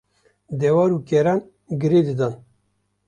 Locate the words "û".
0.97-0.99